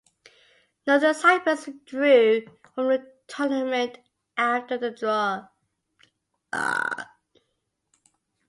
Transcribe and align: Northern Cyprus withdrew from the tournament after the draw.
Northern 0.87 1.13
Cyprus 1.13 1.67
withdrew 1.67 2.45
from 2.73 2.87
the 2.87 3.05
tournament 3.27 3.99
after 4.35 4.79
the 4.79 4.89
draw. 4.89 5.47